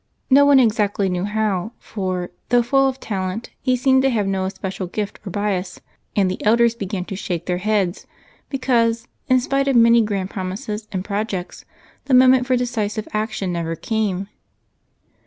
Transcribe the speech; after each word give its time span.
No 0.31 0.47
one 0.47 0.59
exactly 0.59 1.09
knew 1.09 1.25
how, 1.25 1.73
for, 1.77 2.31
though 2.49 2.63
full 2.63 2.87
of 2.87 2.99
talent, 2.99 3.51
he 3.61 3.75
seemed 3.75 4.01
to 4.01 4.09
have 4.09 4.25
no 4.25 4.45
especial 4.45 4.87
gift 4.87 5.19
or 5.27 5.29
bias, 5.29 5.79
and 6.15 6.25
the 6.31 6.43
elders 6.43 6.73
began 6.73 7.05
to 7.05 7.15
shake 7.15 7.45
their 7.45 7.59
heads 7.59 8.07
because, 8.49 9.07
in 9.29 9.39
spite 9.39 9.67
of 9.67 9.75
many 9.75 10.01
grand 10.01 10.31
promises 10.31 10.87
and 10.91 11.05
projects, 11.05 11.65
the 12.05 12.15
moment 12.15 12.47
for 12.47 12.57
decisive 12.57 13.07
action 13.13 13.53
never 13.53 13.75
came. 13.75 14.27